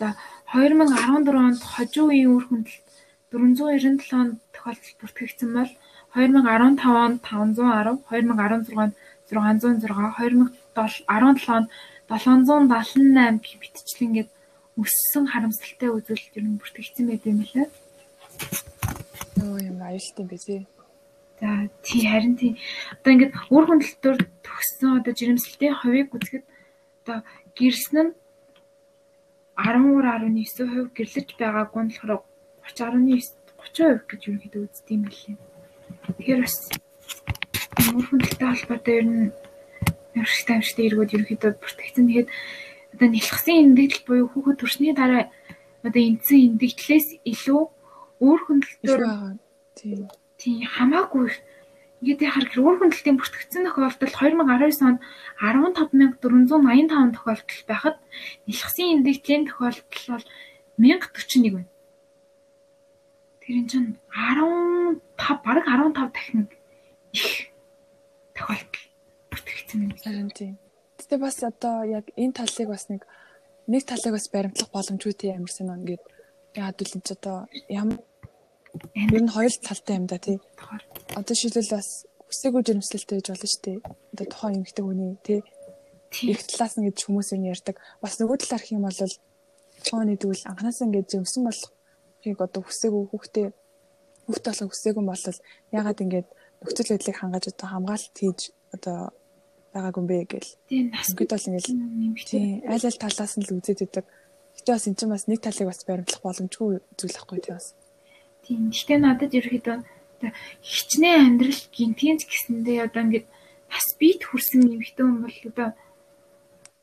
за 0.00 0.16
2014 0.56 1.28
онд 1.36 1.60
хожуу 1.60 2.08
үеийн 2.08 2.32
үр 2.32 2.44
хүндэл 2.48 2.80
497 3.28 4.40
тохиолдол 4.56 4.94
бүртгэгдсэн 5.00 5.50
бол 5.52 5.72
2015 6.16 6.80
онд 7.04 7.20
510, 7.20 8.00
2016 8.08 8.80
онд 8.80 8.94
606, 9.28 10.56
2017 10.72 11.52
онд 11.52 11.68
778 12.08 13.60
битчлэн 13.60 14.12
гээд 14.16 14.30
өссөн 14.80 15.24
харамсалтай 15.28 15.92
үзүүлэлт 15.92 16.38
ер 16.40 16.44
нь 16.48 16.56
бүртгэгдсэн 16.56 17.04
байт 17.12 17.24
юм 17.28 17.44
лээ. 17.44 17.68
Йоо 19.36 19.58
юм 19.60 19.78
аюултай 19.84 20.24
юм 20.24 20.28
бэ. 20.32 20.77
За 21.40 21.70
тий 21.86 22.02
харин 22.06 22.34
тий 22.36 22.58
одоо 22.98 23.10
ингээд 23.14 23.34
үр 23.54 23.64
хөндлөлтөөр 23.66 24.18
төгссөн 24.42 24.98
одоо 24.98 25.12
жирэмслэлтийн 25.14 25.78
хувийг 25.78 26.10
үзэхэд 26.14 26.44
одоо 27.06 27.18
гэрсэн 27.54 27.98
нь 28.10 28.12
13.9% 29.58 30.94
гэрлэж 30.94 31.28
байгаагүй 31.38 31.82
нь 31.82 31.92
болохоор 31.94 32.22
30.9 32.66 33.38
30% 33.58 34.06
гэж 34.10 34.20
ерөнхийдөө 34.26 34.62
үздэг 34.66 34.90
юм 34.94 35.02
билээ. 35.06 35.36
Тэгэхээр 36.06 36.40
бас 36.42 36.56
үр 37.94 38.04
хөндлөлттэй 38.06 38.48
холбоотой 38.48 38.94
ер 38.98 39.06
нь 39.06 39.30
амжилттай 40.18 40.54
амжилттай 40.56 40.84
эргүүд 40.88 41.14
ерөнхийдөө 41.14 41.50
бүртгэгдсэн. 41.58 42.06
Тэгэхээр 42.06 42.28
одоо 42.94 43.08
нэлхсэн 43.08 43.56
эндэгдэл 43.62 44.06
буюу 44.06 44.28
хүүхэд 44.30 44.58
төрсний 44.58 44.94
дараа 44.94 45.24
одоо 45.86 46.02
эндсэн 46.02 46.38
эндэгдлээс 46.54 47.08
илүү 47.22 47.62
үр 48.26 48.38
хөндлөлтөөр 48.46 49.02
тийм 49.78 50.10
Тийм 50.38 50.62
хамаагүй 50.62 51.34
ингээд 51.98 52.26
яхаар 52.30 52.46
гэр 52.46 52.62
хөндлөлтийн 52.62 53.18
бүртгэгдсэн 53.18 53.66
тохиолдол 53.66 54.14
2019 54.14 54.86
онд 54.86 55.02
15485 55.42 57.18
тохиолдол 57.18 57.62
байхад 57.66 57.96
нэлхсэн 58.46 59.02
индексийн 59.02 59.42
тохиолдол 59.50 60.06
бол 60.14 60.26
1041 60.78 61.58
байна. 61.58 61.70
Тэр 63.42 63.54
энэ 63.58 63.70
чинь 63.70 63.90
15 64.14 65.02
бараг 65.42 65.66
15 65.66 66.14
дахин 66.14 66.46
их 67.10 67.50
тохиолдол 68.38 68.84
бүртгэгдсэн 69.34 69.90
юм 69.90 69.92
байна 69.98 70.30
тийм. 70.30 70.54
Гэтэ 71.02 71.16
бас 71.18 71.42
одоо 71.42 71.82
яг 71.82 72.06
энэ 72.14 72.38
талыг 72.38 72.68
бас 72.70 72.86
нэг 72.86 73.02
нэг 73.66 73.82
талыг 73.90 74.14
бас 74.14 74.30
баримтлах 74.30 74.70
боломжгүй 74.70 75.14
тийм 75.18 75.42
амарсан 75.42 75.66
нь 75.66 75.74
ингээд 75.82 76.02
яад 76.62 76.78
үл 76.78 76.94
энэ 76.94 77.06
ч 77.06 77.10
одоо 77.18 77.50
ямар 77.66 77.98
Ер 78.94 79.22
нь 79.22 79.32
хоёр 79.32 79.52
талтай 79.62 79.96
юм 79.96 80.06
да 80.06 80.18
тий. 80.18 80.38
Одоо 81.14 81.34
шилбэл 81.34 81.70
бас 81.76 82.06
хүсээгүй 82.28 82.62
жирэмслэлтэй 82.66 83.16
гэж 83.18 83.26
болно 83.32 83.48
шүү 83.48 83.62
дээ. 83.64 83.78
Одоо 84.12 84.26
тухайн 84.28 84.56
эмэгтэй 84.60 84.84
хүний 84.84 85.12
тий. 85.24 85.40
Их 86.32 86.40
талаас 86.48 86.74
нь 86.76 86.86
гэж 86.88 86.98
хүмүүс 87.04 87.32
энэ 87.36 87.50
ярьдаг. 87.52 87.76
Бас 88.02 88.16
нөгөө 88.20 88.36
талаар 88.42 88.64
хэм 88.64 88.82
бол 88.84 89.00
цооны 89.86 90.14
дүүл 90.18 90.42
анханасаа 90.50 90.86
ингэж 90.88 91.06
жимсэн 91.12 91.42
болохыг 91.46 92.38
одоо 92.42 92.62
хүсээгүй 92.66 93.04
хүүхдээ 93.12 93.46
хүүхдээ 94.26 94.52
болох 94.52 94.72
хүсээгүй 94.74 95.04
бол 95.06 95.24
ягаад 95.72 96.02
ингэж 96.04 96.26
нөхцөл 96.60 96.90
байдлыг 96.92 97.16
хангаж 97.18 97.44
одоо 97.52 97.66
хамгаалалт 97.70 98.16
хийж 98.18 98.40
одоо 98.74 98.98
байгаагүй 99.72 100.00
юм 100.02 100.08
бэ 100.10 100.16
гэл. 100.26 100.50
Тийм 100.68 100.86
нас 100.90 101.08
Ингээд 101.12 101.30
бол 101.30 101.46
нэмэгтэй. 101.46 102.26
тийм 102.26 102.72
аль 102.72 102.86
аль 102.88 102.98
талаас 102.98 103.34
нь 103.38 103.44
л 103.46 103.54
үзээд 103.56 103.80
идэг. 103.86 104.04
Гэтэ 104.58 104.72
бас 104.74 104.86
эн 104.88 104.96
чинь 104.98 105.12
бас 105.12 105.24
нэг 105.30 105.40
талыг 105.40 105.66
бас 105.70 105.80
баримтлах 105.86 106.22
боломжгүй 106.24 106.82
зүйл 106.98 107.18
ахгүй 107.20 107.38
тий 107.40 107.54
бас. 107.54 107.74
Тийм. 108.48 108.72
Гэхдээ 108.72 108.98
надад 109.04 109.36
ерөөхдөө 109.36 109.76
хичнээн 110.64 111.36
амьдрал 111.36 111.62
гинтгэнц 111.68 112.24
гэсэндээ 112.24 112.88
одоо 112.88 113.02
ингээд 113.04 113.26
бас 113.68 113.86
бит 114.00 114.24
хүрсэн 114.24 114.64
нэмэгтэй 114.64 115.04
хүн 115.04 115.20
бол 115.20 115.38
одоо 115.52 115.68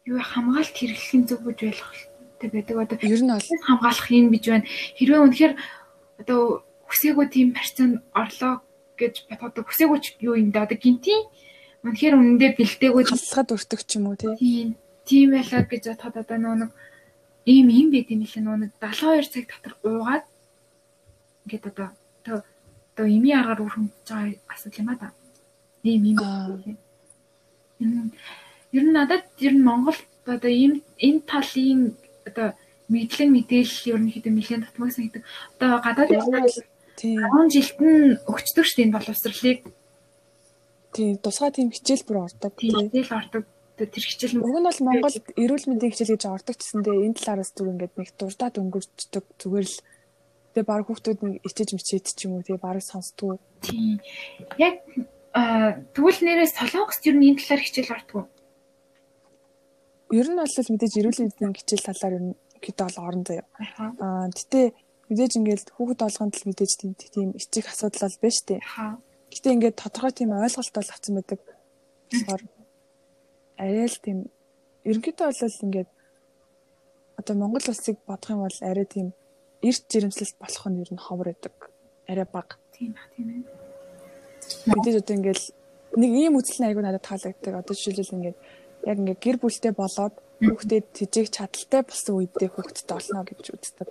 юу 0.06 0.22
хамгаалт 0.22 0.76
хэрэглэхийн 0.78 1.26
зөв 1.26 1.42
гэж 1.42 1.60
ойлгохтой 1.74 2.50
байдаг. 2.54 2.76
Одоо 2.78 2.98
Ер 3.02 3.22
нь 3.26 3.34
бол 3.34 3.66
хамгаалах 3.66 4.10
юм 4.14 4.30
гэж 4.30 4.44
байна. 4.46 4.70
Хэрвээ 4.96 5.22
үнэхээр 5.26 5.54
одоо 6.22 6.40
хүсээгүй 6.86 7.26
тийм 7.34 7.50
харьцаанд 7.58 8.06
орлоо 8.14 8.62
гэж 9.02 9.26
бодоод 9.26 9.66
хүсээгүй 9.66 10.00
ч 10.06 10.06
юу 10.22 10.38
юм 10.38 10.54
да. 10.54 10.70
Одоо 10.70 10.78
гинтийн 10.78 11.26
үнэхээр 11.82 12.14
үнэндээ 12.14 12.52
бэлдээгүй 12.62 13.04
халсгад 13.10 13.58
өртөг 13.58 13.82
ч 13.84 13.98
юм 13.98 14.14
уу 14.14 14.16
тий. 14.16 14.38
тийм 14.38 14.68
тийм 15.10 15.34
байлаа 15.34 15.66
гэж 15.66 15.84
бодоход 15.90 16.22
одоо 16.22 16.38
нөгөө 16.38 16.58
нэг 16.62 16.72
ийм 17.50 17.68
юм 17.74 17.88
байт 17.90 18.10
юм 18.14 18.22
лээ 18.22 18.42
нөгөө 18.42 18.60
нэг 18.62 18.72
72 18.82 19.34
цаг 19.34 19.46
дотор 19.50 19.74
уугаад 19.86 20.26
ингээд 21.46 21.66
одоо 21.72 21.90
одоо 22.26 23.06
ими 23.06 23.32
аргаар 23.32 23.62
үргэлж 23.62 23.94
байгаа 24.10 24.34
асуудал 24.54 24.82
юм 24.82 24.90
а 24.90 24.96
да. 25.02 25.08
Ийм 25.84 26.04
юм. 27.80 28.12
Ер 28.74 28.84
нь 28.84 28.94
надад 28.94 29.26
ер 29.40 29.54
нь 29.54 29.64
Монголд 29.64 30.02
одоо 30.26 30.52
ийм 30.52 30.84
энэ 30.98 31.22
талын 31.30 31.82
одоо 32.26 32.58
мэдлэг 32.90 33.30
мэдээлэл 33.32 33.90
ерөнхийдөө 33.94 34.34
нэлээд 34.34 34.64
татмаг 34.66 34.92
санагдав. 34.92 35.24
Одоо 35.58 35.80
гадаад 35.82 36.10
Тийм. 36.96 37.20
10 37.20 37.52
жилд 37.52 37.80
нь 37.84 38.16
өгчдөг 38.24 38.64
шүү 38.64 38.78
дээ 38.80 38.86
энэ 38.88 38.96
боловсролыг. 38.96 39.60
Тийм. 40.96 41.14
Тусгай 41.20 41.52
тийм 41.52 41.70
хичээл 41.76 42.08
бүр 42.08 42.18
ордог 42.24 42.54
тий. 42.56 42.72
Тэгэл 42.72 43.12
ордог 43.20 43.44
тэр 43.76 43.92
хичээл 43.92 44.40
Уг 44.40 44.56
нь 44.56 44.68
бол 44.68 44.80
Монголд 44.80 45.28
эрүүл 45.36 45.68
мэндийн 45.68 45.92
хичээл 45.92 46.16
гэж 46.16 46.24
ордог 46.32 46.56
гэсэндээ 46.56 47.04
энэ 47.04 47.18
талаараас 47.20 47.52
зүг 47.52 47.68
ингээд 47.68 47.94
нэг 48.00 48.10
дуртаад 48.16 48.56
өнгөрчдөг 48.56 49.26
зүгээр 49.36 49.68
л 49.68 49.78
тэгээ 50.56 50.72
баг 50.72 50.88
хүүхдүүд 50.88 51.20
нэг 51.20 51.36
ичээж 51.44 51.70
мичээд 51.76 52.06
ч 52.16 52.32
юм 52.32 52.40
уу 52.40 52.48
тэгээ 52.48 52.64
баг 52.64 52.80
сонсдгоо. 52.80 53.36
тийм. 53.60 54.00
Яг 54.56 54.80
тэгвэл 55.92 56.20
нэрээ 56.24 56.48
солонгост 56.56 57.04
ер 57.04 57.16
нь 57.20 57.36
энэ 57.36 57.40
талаар 57.44 57.62
хичээл 57.68 57.92
ордог. 57.92 58.26
Ер 60.16 60.28
нь 60.32 60.40
бол 60.40 60.48
мэдээж 60.48 60.94
эрүүл 60.96 61.22
мэндийн 61.28 61.54
хичээл 61.60 61.88
талаар 61.92 62.14
ер 62.16 62.24
нь 62.32 62.36
гэдэг 62.64 62.86
бол 62.88 63.00
орон 63.04 63.24
заяа. 63.28 63.48
Аа 64.00 64.32
гэтээ 64.32 64.66
мэдээж 65.12 65.34
ингээд 65.36 65.66
хүүхэд 65.76 66.02
олгонд 66.08 66.34
л 66.40 66.48
мэдээж 66.48 66.72
тийм 67.12 67.30
ичих 67.36 67.68
асуудал 67.68 68.16
бол 68.16 68.40
дээ. 68.48 68.64
Аха. 68.64 68.98
Гэтээ 69.28 69.56
ингээд 69.60 69.76
тодорхой 69.76 70.14
тийм 70.16 70.32
ойлголт 70.32 70.72
бол 70.72 70.92
авсан 70.96 71.14
байдаг. 71.20 71.40
Тэгэхээр 72.10 72.44
арай 73.60 73.88
л 73.92 74.00
тийм 74.00 74.18
ерөнхийдөө 74.88 75.28
бол 75.36 75.64
ингээд 75.68 75.90
одоо 77.20 77.36
Монгол 77.36 77.68
улсыг 77.68 77.98
бодох 78.08 78.32
юм 78.32 78.42
бол 78.48 78.60
арай 78.64 78.88
тийм 78.88 79.12
эрт 79.68 79.84
жирэмслэлт 79.92 80.38
болох 80.40 80.66
нь 80.70 80.82
ер 80.84 80.92
нь 80.94 81.02
ховор 81.02 81.28
байдаг. 81.34 81.56
Арай 82.08 82.28
бага. 82.30 82.56
Тийм 82.74 82.94
ба 82.94 83.04
тийм 83.16 83.28
ээ. 83.34 83.42
Мэдээж 84.70 84.96
одоо 85.02 85.16
ингээд 85.18 85.42
нэг 85.98 86.12
ийм 86.12 86.34
үзэл 86.38 86.68
айгүй 86.70 86.84
надад 86.84 87.06
таалагддаг. 87.06 87.54
Одоо 87.62 87.74
жишээлбэл 87.74 88.16
ингээд 88.18 88.38
яг 88.86 88.98
ингээд 89.02 89.24
гэр 89.24 89.38
бүлтэй 89.42 89.74
болоод 89.74 90.16
хүүхдэд 90.44 90.86
тэжээх 90.94 91.30
чадaltaй 91.32 91.82
болсон 91.88 92.14
үедээ 92.20 92.50
хүүхдэд 92.54 92.90
олно 92.92 93.24
гэж 93.26 93.46
үздэг. 93.56 93.90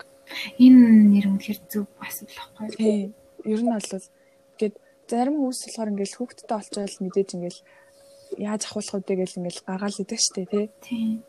Энэ 0.61 0.81
нэр 1.11 1.27
үнэхэр 1.33 1.59
зөв 1.69 1.87
асуудал 1.99 2.49
байхгүй. 2.57 2.77
Тийм. 2.77 3.09
Ер 3.45 3.61
нь 3.65 3.73
бол 3.73 3.91
ингээд 4.55 4.75
зарим 5.09 5.35
хүмүүс 5.41 5.61
болохоор 5.65 5.91
ингээд 5.93 6.17
хүүхдтэй 6.17 6.57
олчвал 6.57 6.97
мэдээж 7.03 7.31
ингээд 7.35 7.59
яаж 8.39 8.63
ахуулах 8.65 9.05
вэ 9.05 9.15
гэж 9.21 9.31
ингээд 9.39 9.59
гагаал 9.67 10.01
идэг 10.01 10.21
штэ 10.21 10.45
тий. 10.49 10.67
Тийм. 10.81 11.25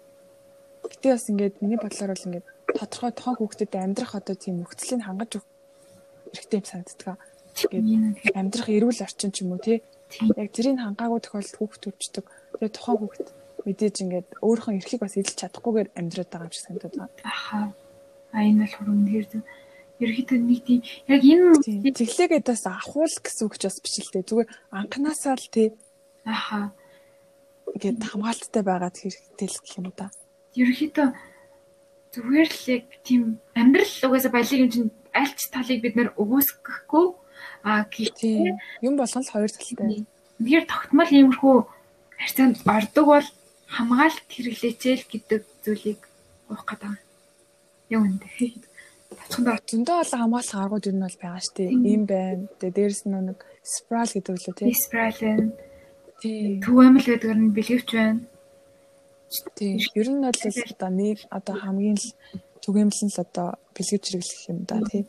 Гэтэ 0.92 1.08
бас 1.14 1.26
ингээд 1.30 1.56
миний 1.62 1.80
бодлоор 1.80 2.12
бол 2.14 2.28
ингээд 2.28 2.48
тодорхой 2.76 3.12
тоон 3.16 3.36
хүүхдэд 3.40 3.74
амьдрах 3.76 4.14
одоо 4.16 4.36
тийм 4.36 4.62
нөхцөлийг 4.62 5.02
хангаж 5.06 5.32
өгөх 5.40 5.48
хэрэгтэй 6.36 6.60
юм 6.60 6.66
санагддаг. 6.66 7.18
Ингээд 7.72 8.36
амьдрах 8.36 8.70
эрүүл 8.70 9.06
орчин 9.06 9.32
ч 9.32 9.42
юм 9.44 9.56
уу 9.56 9.62
тий. 9.64 9.80
Яг 10.36 10.50
тэрийг 10.52 10.78
хангаагүй 10.80 11.20
тохиолдолд 11.24 11.58
хүүхд 11.58 11.84
өвчдөг. 11.90 12.26
Тэгээ 12.60 12.76
тухайн 12.76 13.00
хүүхд 13.00 13.28
мэдээж 13.66 13.96
ингээд 14.04 14.28
өөрийнхөө 14.46 14.78
эрхийг 14.78 15.02
бас 15.02 15.16
эзэлж 15.18 15.38
чадахгүйгээр 15.42 15.90
амьдраад 15.98 16.30
байгаа 16.30 16.48
юм 16.48 16.54
шиг 16.54 16.66
санагдаад 16.68 16.96
байна. 17.00 17.16
Аха. 17.26 17.60
А 18.36 18.38
энэ 18.44 18.62
бол 18.62 18.76
хуруу 18.78 18.96
үнэхэр 18.96 19.28
зөв. 19.32 19.44
Ерөнхийдөө 19.96 20.40
нэг 20.44 20.60
тийм 20.68 20.82
яг 21.10 21.22
энэ 21.24 21.46
Тийм. 21.64 21.82
Тэглээгээд 21.96 22.46
бас 22.46 22.64
ахуул 22.68 23.16
гэсэн 23.16 23.44
үг 23.48 23.56
ч 23.58 23.64
бас 23.66 23.78
биш 23.80 23.96
л 24.04 24.12
дээ. 24.14 24.28
Зүгээр 24.28 24.50
анханасаа 24.76 25.36
л 25.40 25.48
тий 25.50 25.68
аха. 26.28 26.76
ингээд 27.74 28.04
хамгаалттай 28.04 28.64
байгаад 28.66 28.96
хэрэгтэй 29.00 29.48
л 29.50 29.60
гэх 29.64 29.78
юм 29.80 29.90
да. 29.96 30.12
Ерөнхийдөө 30.56 31.08
зүгээр 32.16 32.50
л 32.50 32.64
яг 32.72 32.84
тийм 33.04 33.22
амьдрал 33.56 33.94
угаасаа 34.08 34.32
баялаг 34.32 34.60
юм 34.64 34.72
чинь 34.72 34.92
аль 35.12 35.34
ч 35.36 35.52
талыг 35.52 35.80
бид 35.84 35.96
нэр 35.96 36.10
өгөөсгөхгүй 36.16 37.06
а 37.68 37.84
гэхдээ 37.92 38.56
Юм 38.88 38.96
болгон 38.96 39.24
л 39.24 39.34
хоёр 39.34 39.52
талтай. 39.52 40.06
Тэгэхээр 40.40 40.66
тогтмол 40.68 41.12
иймэрхүү 41.12 41.58
харьцаанд 42.20 42.58
ордог 42.64 43.06
бол 43.06 43.28
хамгаалт 43.68 44.28
хэрэглээч 44.32 44.82
л 45.00 45.06
гэдэг 45.12 45.42
зүйлийг 45.64 46.02
уух 46.52 46.64
гэдэг. 46.64 46.94
Яг 47.92 48.02
үнэ. 48.02 48.20
Тацханд 49.16 49.64
Зөндөө 49.70 49.96
олон 50.04 50.20
хамгаалах 50.22 50.60
аргууд 50.62 50.88
ер 50.90 50.96
нь 50.96 51.04
бол 51.06 51.18
байгаа 51.22 51.42
шүү 51.44 51.56
дээ. 51.56 51.72
Ийм 51.92 52.04
байна. 52.06 52.44
Тэгээ 52.60 52.76
дээрэс 52.76 53.04
нь 53.06 53.16
нэг 53.16 53.40
спрал 53.64 54.12
гэдэг 54.12 54.34
үлээ 54.36 54.56
тий. 54.56 54.68
Испрален 54.72 55.42
Тийм. 56.22 56.62
төвөмөл 56.64 57.08
гэдгээр 57.08 57.40
нь 57.40 57.54
бэлгэвч 57.56 57.90
байна. 57.96 58.22
Тийм. 59.56 59.80
Ер 60.00 60.08
нь 60.10 60.22
бол 60.24 60.32
одоо 60.72 60.90
нэг 60.90 61.18
одоо 61.30 61.56
хамгийн 61.56 61.98
л 62.00 62.10
түгээмэл 62.64 63.02
нь 63.06 63.14
л 63.14 63.24
одоо 63.26 63.48
бэлгэвч 63.76 64.06
хэрэглэх 64.10 64.44
юм 64.52 64.60
да 64.70 64.78
тий. 64.90 65.04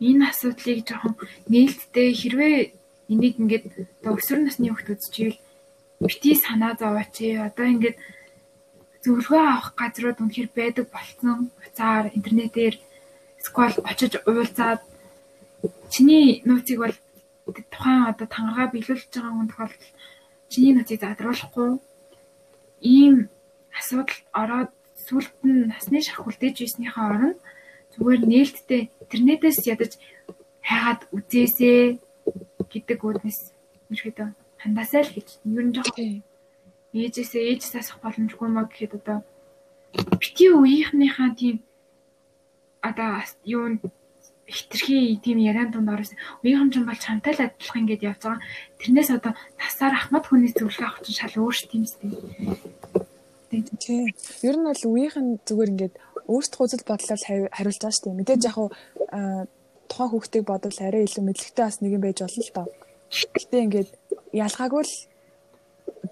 Энэ 0.00 0.30
асуудлыг 0.30 0.86
жоохон 0.86 1.14
нээлттэй 1.50 2.08
хэрвээ 2.14 2.56
энийг 3.12 3.34
ингээд 3.42 3.64
одоо 4.00 4.12
өсвөр 4.18 4.40
насны 4.46 4.70
хүүхд 4.70 4.92
үзчихвэл 4.94 5.40
бити 6.00 6.30
санаа 6.38 6.72
зовооч. 6.78 7.16
Одоо 7.18 7.66
ингээд 7.66 7.96
зөвлөгөө 9.02 9.42
авах 9.42 9.68
газрууд 9.74 10.18
үнэхэр 10.22 10.48
байдаг 10.54 10.86
болцсон. 10.92 11.50
Уцаар 11.64 12.14
интернетээр 12.14 12.76
сквал 13.42 13.74
очиж 13.90 14.12
уулзаад 14.26 14.80
чиний 15.90 16.42
нууцыг 16.44 16.78
бол 16.78 16.96
тухайн 17.72 18.12
одоо 18.12 18.26
тангараа 18.28 18.68
биелүүлж 18.70 19.08
байгаа 19.10 19.32
хүн 19.34 19.48
тохиолдолд 19.50 19.84
чиний 20.52 20.72
нууцыг 20.74 21.00
задруулахгүй 21.00 21.70
ийм 22.80 23.28
асуудал 23.78 24.20
ороод 24.32 24.70
сүлд 25.06 25.32
нь 25.46 25.68
насны 25.70 25.98
шарх 26.02 26.26
үлдээж 26.26 26.56
ирснийхээ 26.64 27.04
оронд 27.08 27.38
зүгээр 27.94 28.20
нээлттэй 28.30 28.82
интернетээс 29.02 29.58
ядаж 29.72 29.92
хайгаад 30.68 31.00
үзээсэй 31.16 31.98
гэдэг 32.72 32.98
үгнээс 33.04 33.40
ерөөдөө 33.92 34.28
хандаасаа 34.62 35.02
л 35.06 35.14
гэж. 35.16 35.28
Ер 35.48 35.64
нь 35.64 35.74
жоохон 35.74 36.22
ээжээсээ 36.92 37.42
ээжээс 37.56 37.74
асах 37.80 37.98
боломжгүй 38.04 38.48
маа 38.52 38.66
гэхэд 38.68 38.92
одоо 39.00 39.18
бити 40.20 40.44
үеийнхнийхаа 40.52 41.30
тийм 41.38 41.56
одоо 42.84 43.08
ас- 43.22 43.38
юу 43.44 43.64
н- 43.72 43.80
хитрхи 44.48 45.20
тийм 45.20 45.38
яриан 45.44 45.70
донд 45.70 45.92
орсон 45.92 46.16
үеийнхэн 46.42 46.72
ч 46.72 46.76
бол 46.80 46.96
чамтай 46.96 47.32
л 47.36 47.44
адилхан 47.44 47.82
ингэж 47.84 48.00
явж 48.00 48.22
байгаа. 48.24 48.40
Тэрнээс 48.80 49.10
одоо 49.12 49.32
насаар 49.60 49.94
ахмад 49.94 50.24
хүний 50.24 50.52
зөвлөгөө 50.56 50.88
авах 50.88 51.04
чинь 51.04 51.20
шал 51.20 51.36
өөр 51.36 51.54
ш 51.54 51.60
тийм. 51.68 51.84
Ер 53.52 54.56
нь 54.56 54.66
бол 54.68 54.82
үеийнх 54.88 55.16
нь 55.20 55.40
зүгээр 55.44 55.72
ингээд 55.72 55.94
өөрсдөө 56.32 56.64
үзэл 56.64 56.88
бодлол 56.88 57.24
хари- 57.28 57.52
хариулж 57.52 57.80
байгаа 57.80 57.96
шүү 57.96 58.04
дээ. 58.08 58.18
Мэдээж 58.20 58.42
яг 58.48 58.56
хуу 58.56 58.68
тухайн 59.88 60.10
хүүхдийг 60.12 60.44
бодвол 60.48 60.78
арай 60.84 61.02
илүү 61.04 61.24
мэдлэгтэй 61.24 61.64
бас 61.64 61.80
нэг 61.80 61.92
юм 61.96 62.02
байж 62.04 62.18
болно 62.20 62.44
л 62.44 62.54
доо. 62.56 62.66
Гэтэ 63.36 63.56
ингээд 63.64 63.90
ялгаагүй 64.32 64.82
л 64.84 64.94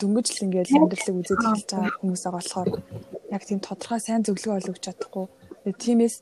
дөнгөж 0.01 0.27
л 0.33 0.45
ингээд 0.49 0.69
амьдралыг 0.73 1.17
үзэж 1.21 1.41
эхэлж 1.41 1.69
байгаа 1.73 1.93
хүмүүс 2.01 2.23
байгаа 2.25 2.37
болохоор 2.41 2.69
яг 3.33 3.43
тийм 3.45 3.61
тодорхой 3.61 4.01
сайн 4.01 4.25
зөвлөгөө 4.25 4.57
олгож 4.57 4.81
чадахгүй. 4.81 5.27
Тэгээ 5.65 5.81
тиймээс 5.85 6.15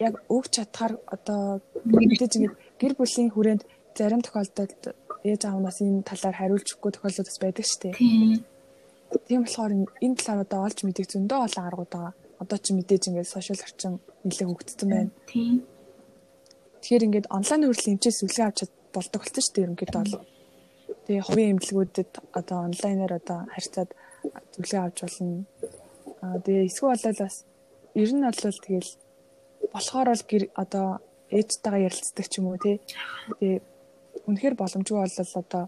яг 0.00 0.14
өгч 0.32 0.50
чадхаар 0.56 0.92
одоо 1.14 1.60
мэдээж 1.84 2.32
ингээд 2.36 2.56
гэр 2.80 2.92
бүлийн 2.96 3.30
хүрээнд 3.32 3.62
зарим 3.96 4.22
тохиолдолд 4.24 4.96
ээж 5.28 5.42
аавнаас 5.44 5.78
энэ 5.84 6.08
талаар 6.08 6.36
хариулж 6.40 6.68
өгөхгүй 6.72 6.92
тохиолдол 6.96 7.28
бас 7.28 7.38
байдаг 7.44 7.64
шүү 7.68 7.80
дээ. 7.84 7.94
Тийм. 8.00 9.42
Болохоор 9.44 9.72
энэ 9.76 10.16
талаар 10.16 10.40
одоо 10.46 10.60
олж 10.64 10.78
мэдих 10.82 11.10
зөндөө 11.12 11.38
олон 11.46 11.64
аргууд 11.68 11.92
байгаа. 11.92 12.14
Одоо 12.40 12.58
чи 12.64 12.72
мэдээж 12.72 13.02
ингээд 13.12 13.28
сошиал 13.28 13.60
орчин 13.60 13.92
нэлээд 14.24 14.48
хөгжсөн 14.48 14.88
байна. 14.88 15.12
Тийм. 15.28 15.54
Тэгэхээр 16.80 17.06
ингээд 17.06 17.26
онлайн 17.28 17.68
хөрлийн 17.68 17.94
эмчээс 18.00 18.18
сүлгээ 18.24 18.46
авч 18.48 18.58
болдог 18.94 19.20
болсон 19.20 19.42
шүү 19.44 19.54
дээ 19.54 19.64
ерөнхийдөө 19.68 20.00
бол. 20.00 20.24
Тэгээ 21.04 21.26
хувийн 21.28 21.52
эмнэлгүүдэд 21.52 22.12
одоо 22.38 22.58
онлайнаар 22.64 23.12
одоо 23.20 23.38
харьцаад 23.52 23.90
зөвлөгөө 24.56 24.80
авч 24.80 24.98
болно. 25.04 25.44
Аа 26.24 26.38
тэгээ 26.40 26.68
эсвэл 26.70 26.88
болол 26.96 27.20
бас 27.20 27.36
ер 28.00 28.10
нь 28.16 28.24
бол 28.24 28.40
тэгэл 28.64 28.90
болохоор 29.72 30.08
бол 30.10 30.44
одоо 30.62 30.86
ээжтэйгээ 31.30 31.86
ярилцдаг 31.88 32.26
ч 32.28 32.34
юм 32.38 32.46
уу 32.50 32.58
тий. 32.58 32.76
Тэгээ 33.38 33.58
үнэхээр 34.28 34.54
боломжгүй 34.58 34.98
бол 34.98 35.16
одоо 35.42 35.64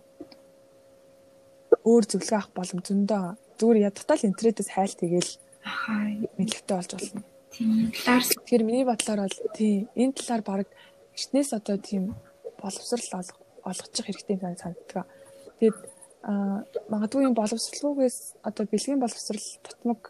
өөр 1.86 2.04
зөвлөгөө 2.10 2.36
авах 2.38 2.50
боломж 2.56 2.84
зөндөө 2.86 3.08
байгаа. 3.18 3.34
Зүгээр 3.58 3.84
ядтал 3.88 4.26
интернетээс 4.26 4.70
хайл 4.74 4.94
тэгээл 4.98 5.30
Ахаа. 5.62 6.02
мэдлэгтэй 6.38 6.74
болж 6.76 6.90
болно. 6.94 7.22
Тийм. 7.52 7.92
Талаар 7.94 8.22
Тэгэхээр 8.26 8.62
миний 8.66 8.84
бодлоор 8.86 9.20
бол 9.26 9.36
тийм 9.56 9.88
энэ 9.94 10.12
талаар 10.18 10.42
баг 10.42 10.66
эртнээс 11.14 11.50
одоо 11.58 11.76
тийм 11.78 12.02
боловсрал 12.58 13.20
олго- 13.20 13.42
олгочих 13.70 14.06
хэрэгтэй 14.06 14.34
юм 14.38 14.56
санагддаг. 14.58 15.06
Тэгээд 15.58 15.78
магадгүй 16.90 17.22
юм 17.26 17.34
боловсралгүйгээс 17.34 18.18
одоо 18.42 18.64
бэлгийн 18.66 19.02
боловсрал 19.02 19.46
тутмаг 19.62 20.00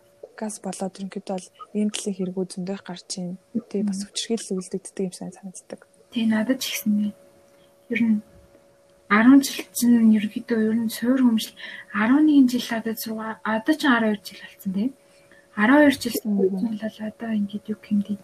газ 0.42 0.58
болоод 0.58 0.98
ерөнхийдөө 0.98 1.34
бол 1.38 1.48
ийм 1.78 1.88
талын 1.94 2.16
хэрэгүүд 2.18 2.50
зөндөх 2.50 2.82
гарч 2.82 3.10
ийн. 3.22 3.38
Тэгээд 3.54 3.86
бас 3.86 4.00
хүчрхийлэл 4.02 4.58
үлдэгддэг 4.58 5.06
юм 5.06 5.14
сайн 5.14 5.32
санагддаг. 5.38 5.80
тий 6.10 6.26
надад 6.26 6.58
ч 6.58 6.64
гэсэн 6.74 6.92
юм. 6.98 7.14
Ер 7.94 8.00
нь 8.02 8.18
10 9.06 9.44
жил 9.46 9.68
чинь 9.76 10.16
ерөөхдөө 10.18 10.58
ер 10.66 10.76
нь 10.82 10.90
суур 10.90 11.20
хөмжил 11.22 11.54
11 11.94 12.50
жил 12.50 12.66
надад 12.74 12.98
сургаа 12.98 13.38
одоо 13.46 13.74
ч 13.78 13.82
12 13.86 14.26
жил 14.26 14.40
болсон 14.42 14.72
тийм. 14.74 14.90
12 15.54 16.02
жил 16.02 16.16
бол 16.26 16.98
одоо 17.06 17.30
ингээд 17.38 17.70
юу 17.70 17.78
гэмдий. 17.78 18.18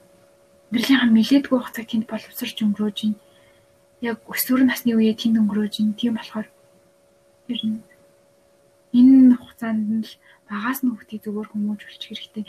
Амьдралынхаа 0.73 1.09
нилээдгүй 1.15 1.59
хугацаа 1.61 1.85
тэнд 1.87 2.07
боловсрч 2.11 2.57
өнгөрөөж 2.65 2.99
ин. 3.07 3.15
Яг 4.01 4.19
өсвөр 4.33 4.65
насны 4.67 4.97
үеэ 4.97 5.15
тэнд 5.15 5.39
өнгөрөөж 5.39 5.75
ин. 5.81 5.95
Тийм 5.95 6.17
болохоор 6.17 6.49
ер 7.53 7.61
нь 7.69 7.81
энэ 8.97 9.37
хугацаанд 9.37 9.85
нь 9.93 10.05
л 10.09 10.13
багаас 10.49 10.81
нь 10.83 10.91
хүүхдийг 10.91 11.23
зөвөр 11.25 11.49
хүмүүжүүлчих 11.53 12.09
хэрэгтэй. 12.09 12.45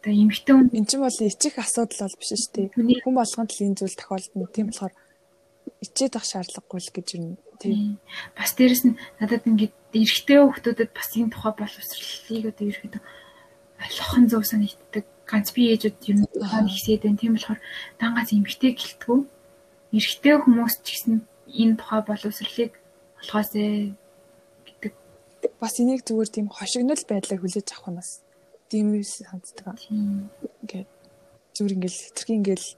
Одоо 0.00 0.12
эмэгтэй 0.14 0.54
хүн 0.54 0.70
Эн 0.72 0.86
чинь 0.88 1.04
бол 1.04 1.18
ичих 1.20 1.54
асуудал 1.58 2.06
бол 2.06 2.18
биш 2.18 2.30
шүү 2.32 2.72
дээ. 2.72 3.02
Хүн 3.04 3.14
болгонд 3.18 3.50
л 3.52 3.64
энэ 3.66 3.78
зүйл 3.78 3.98
тохиолдно. 3.98 4.48
Тийм 4.54 4.66
болохоор 4.70 4.94
ичээд 5.84 6.14
ах 6.16 6.26
шаардлагагүй 6.26 6.80
л 6.80 6.94
гэж 6.94 7.08
юм. 7.20 7.36
Тийм. 7.60 8.00
Бас 8.32 8.56
дээрэс 8.56 8.84
нь 8.88 8.96
надад 9.20 9.44
ингээд 9.44 9.74
эрэгтэй 9.92 10.38
хүүхдүүдэд 10.40 10.90
бас 10.96 11.08
энэ 11.16 11.32
тухай 11.34 11.52
боловсролыг 11.56 12.44
одоо 12.48 12.64
ерөөхдөө 12.64 14.20
нь 14.20 14.30
зөв 14.30 14.44
санагддаг. 14.48 15.04
Ганц 15.28 15.48
би 15.52 15.62
ээжүүд 15.72 15.96
ер 16.08 16.16
нь 16.16 16.26
тухайн 16.32 16.68
ихсээд 16.68 17.02
байна. 17.04 17.20
Тийм 17.20 17.32
болохоор 17.36 17.60
дангаас 18.00 18.30
эмэгтэй 18.32 18.72
гэлтгүү. 18.76 19.18
Эрэгтэй 19.92 20.34
хүмүүс 20.40 20.74
ч 20.80 20.86
гэсэн 20.96 21.14
энэ 21.60 21.76
тухай 21.76 22.00
боловсролыг 22.08 22.72
олгоосэй 23.20 23.68
гэдэг. 23.92 23.99
Бас 25.60 25.76
энийг 25.80 26.00
зүгээр 26.08 26.30
тийм 26.32 26.46
хошигнол 26.48 27.02
байдлаар 27.04 27.40
хүлээж 27.40 27.68
авах 27.76 27.88
нь 27.92 27.98
бас 28.00 28.10
тийм 28.70 28.86
санагддаг. 29.04 29.76
Тийм. 29.76 30.30
Ингээд 30.64 30.88
зүгээр 31.54 31.74
ингээл 31.76 32.00
хэтэрхий 32.00 32.36
ингээл 32.40 32.68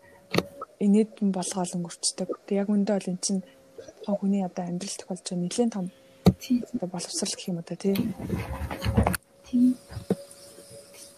инээд 0.83 1.11
болгоол 1.23 1.73
өнгөрчдөг. 1.79 2.29
Тэг 2.47 2.57
яг 2.59 2.69
үндэ 2.75 2.93
бол 2.99 3.11
эн 3.15 3.21
чинь 3.23 3.43
тухайн 4.03 4.19
хүний 4.19 4.43
одоо 4.43 4.65
амьдрал 4.67 4.99
тохиолж 4.99 5.23
байгаа 5.23 5.41
нэлээд 5.47 5.75
том 5.75 5.87
Тийм. 6.43 6.65
одоо 6.75 6.89
боловсрал 6.91 7.35
гэх 7.39 7.49
юм 7.49 7.59
одоо 7.63 7.77
тий. 7.77 7.95
Тийм. 9.47 9.77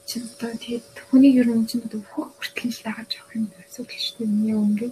Чи 0.05 0.21
одоо 0.21 0.53
тэгээд 0.53 0.89
хүнийг 1.09 1.35
ер 1.41 1.49
нь 1.49 1.65
чинь 1.65 1.85
одоо 1.89 2.01
бүх 2.05 2.29
хүртэл 2.37 2.77
л 2.77 2.85
дагаад 2.85 3.11
явах 3.17 3.33
юм 3.33 3.49
асуудал 3.57 4.01
шүү 4.05 4.17
дээ. 4.21 4.29
Миний 4.29 4.57
өнгө. 4.61 4.89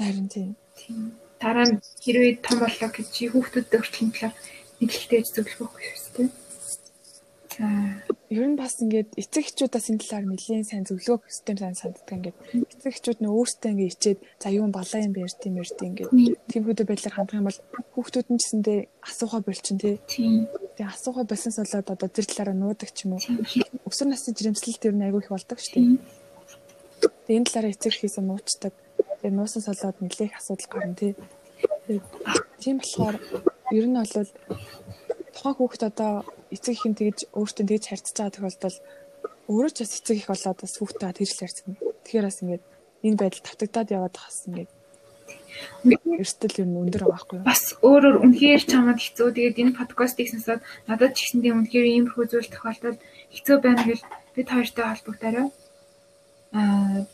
Харин 0.00 0.28
тий. 0.32 0.48
Тийм. 0.80 1.12
Дараа 1.36 1.66
нь 1.68 1.76
хэрвээ 2.00 2.40
том 2.40 2.56
боллоо 2.64 2.90
гэж 2.96 3.12
хүүхдүүдэд 3.12 3.76
хүртэл 3.76 4.12
талаар 4.16 4.34
мэдлэгтэй 4.84 5.22
зөвлөх 5.24 5.72
байхгүй 5.72 5.96
шүү 5.96 6.12
дээ. 6.14 6.28
За 7.54 7.66
Ер 8.34 8.50
нь 8.50 8.58
бас 8.58 8.82
ингээд 8.82 9.14
эцэг 9.14 9.46
эхчүүдээс 9.46 9.94
энэ 9.94 10.02
талаар 10.02 10.26
нэлээд 10.26 10.66
сайн 10.66 10.82
зөвлөгөө 10.90 11.30
систем 11.30 11.54
сайн 11.54 11.78
санддаг 11.78 12.10
ингээд 12.10 12.36
эцэг 12.66 12.90
эхчүүд 12.90 13.18
нөө 13.22 13.30
өөртөө 13.30 13.70
ингээд 13.70 13.94
ичээд 13.94 14.18
за 14.42 14.48
юу 14.50 14.66
балаа 14.74 15.00
юм 15.06 15.14
бэ 15.14 15.22
тийм 15.38 15.54
ярьд 15.62 15.78
ингээд 15.78 16.10
тиймхүүдээ 16.50 16.88
байдлаар 16.90 17.14
хандах 17.14 17.38
юм 17.38 17.46
бол 17.46 17.60
хүүхдүүд 17.94 18.28
нь 18.34 18.40
гэсэндээ 18.42 18.78
асуухаа 19.06 19.42
болчин 19.46 19.78
тий. 19.78 20.02
тийм. 20.10 20.50
Тэгээ 20.74 20.90
асуухаа 20.90 21.24
болсноос 21.30 21.58
болоод 21.62 21.88
одоо 21.94 22.08
тэр 22.10 22.26
талаараа 22.26 22.56
нуудаг 22.58 22.90
ч 22.90 22.98
юм 23.06 23.12
уу. 23.14 23.22
Тийм. 23.22 23.70
Өсвөр 23.86 24.08
насны 24.10 24.34
жирэмслэлт 24.34 24.82
ер 24.90 24.94
нь 24.98 25.06
айгүй 25.06 25.22
их 25.22 25.30
болдог 25.30 25.58
шүү 25.62 25.72
дээ. 25.78 25.84
Тийм. 25.86 25.98
Тэгээ 27.22 27.38
энэ 27.38 27.48
талаараа 27.54 27.70
эцэг 27.70 27.94
хийсэн 27.94 28.26
нуучдаг. 28.26 28.74
Тэгээ 29.22 29.30
нууснаас 29.30 29.68
болоод 29.70 29.98
нэлээх 30.02 30.34
асуудал 30.34 30.70
гарна 30.74 30.98
тий. 30.98 31.12
Тийм 32.58 32.82
болохоор 32.82 33.14
ер 33.78 33.86
нь 33.90 33.98
бол 33.98 34.30
тухайн 35.34 35.56
хүүхэд 35.58 35.82
одоо 35.90 36.12
эцэг 36.54 36.74
их 36.78 36.84
нь 36.86 36.98
тэгж 36.98 37.18
өөртөө 37.34 37.64
тэгж 37.66 37.84
харьцаж 37.90 38.14
байгаа 38.14 38.34
тохиолдолд 38.34 38.78
өөрөө 39.50 39.72
ч 39.74 39.78
бас 39.82 39.92
эцэг 39.98 40.16
их 40.18 40.28
болоод 40.30 40.58
бас 40.62 40.74
хүүхдээ 40.78 41.12
тэрж 41.18 41.36
харьцна. 41.42 41.74
Тэгэхээр 42.06 42.28
бас 42.28 42.38
ингээд 42.42 42.64
энэ 43.04 43.20
байдал 43.20 43.42
тавтагдаад 43.44 43.88
яваад 43.96 44.16
хас 44.16 44.38
ингээд 44.48 44.70
эрсдэл 46.20 46.64
нь 46.64 46.80
өндөр 46.80 47.02
байгаа 47.04 47.14
байхгүй 47.18 47.36
юу? 47.38 47.48
Бас 47.48 47.62
өөрөөр 47.84 48.16
үнэхээр 48.24 48.62
чамд 48.64 49.00
хэцүү. 49.00 49.28
Тэгээд 49.34 49.60
энэ 49.62 49.76
подкастыг 49.78 50.28
сонсоод 50.30 50.60
надад 50.88 51.12
ч 51.14 51.18
гэсэн 51.28 51.40
тийм 51.42 51.56
үнэхээр 51.60 51.86
иймэрхүү 51.92 52.24
зүйл 52.30 52.50
тохиолдоод 52.50 52.98
хэцүү 53.34 53.56
байна 53.60 53.82
гэж 53.84 54.00
бид 54.34 54.48
хоёртой 54.50 54.86
холбогдорой. 54.88 55.46
Аа 56.56 57.04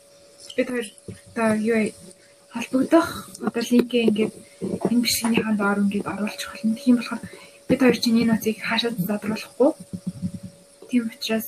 бид 0.55 0.67
хоёр 0.71 0.87
одоо 1.33 1.49
юу? 1.57 1.79
Холбогдох 2.53 3.07
одоо 3.47 3.63
линкээ 3.63 4.03
ингээд 4.07 4.33
энэ 4.91 5.03
бишгийнхаа 5.05 5.55
доор 5.57 5.77
ингээд 5.83 6.11
оруулчих 6.11 6.49
болно. 6.51 6.75
Тийм 6.75 6.95
болохоор 6.97 7.21
бид 7.67 7.79
хоёр 7.81 7.97
чинь 8.03 8.21
энэ 8.21 8.33
утсыг 8.35 8.57
хаашаа 8.59 8.91
задруулахгүй. 8.91 9.71
Тийм 10.89 11.03
учраас 11.07 11.47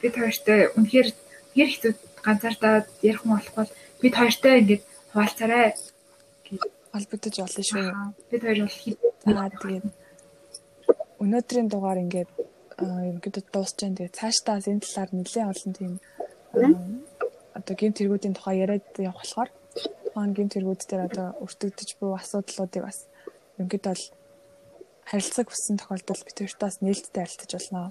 бид 0.00 0.14
хоёртой 0.20 0.60
үнэхээр 0.76 1.08
хэр 1.56 1.70
хэцүү 1.72 1.92
ганцаардаа 2.24 2.74
ярих 3.08 3.24
юм 3.24 3.32
болохгүй 3.36 3.66
бид 4.04 4.14
хоёртой 4.20 4.60
ингээд 4.60 4.82
хуваалцаарай. 5.12 5.72
Холбогдож 6.92 7.36
олно 7.40 7.62
шүү. 7.64 7.84
Бид 8.30 8.42
хоёр 8.44 8.58
бол 8.68 8.76
За 9.24 9.48
тэгээд 9.48 9.86
өнөөдрийн 11.24 11.68
дугаар 11.72 12.04
ингээд 12.04 12.30
ерөнхийдөө 12.76 13.44
дуусч 13.48 13.74
जैन. 13.80 13.96
Тэгээд 13.96 14.18
цаашдаа 14.20 14.60
энэ 14.60 14.84
талаар 14.84 15.10
нэлээд 15.16 15.50
олон 15.52 15.72
тийм 15.72 15.92
аа, 16.52 16.76
одоо 17.56 17.74
гемт 17.80 17.96
хэрэгүүдийн 17.96 18.36
тухай 18.36 18.60
яриад 18.60 18.84
явах 19.00 19.24
болохоор 19.24 19.50
хаан 20.14 20.32
гемт 20.34 20.54
хэрэгүүд 20.54 20.82
дээр 20.86 21.02
одоо 21.10 21.28
өртөгдөж 21.44 21.90
буй 21.98 22.14
асуудлуудыг 22.14 22.82
бас 22.86 22.98
ерөнхийдөө 23.58 23.92
бол 23.92 24.04
харилцаг 25.10 25.46
хүссэн 25.50 25.76
тохиолдолд 25.78 26.22
бид 26.24 26.38
хоёртаас 26.38 26.76
нээлттэй 26.80 27.22
харилцаж 27.22 27.50
болно. 27.54 27.82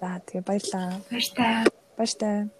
За 0.00 0.20
тэгээ 0.26 0.44
баярлалаа. 0.48 1.00
баяртай. 1.10 1.72
Баяр 1.96 2.14
таа. 2.20 2.55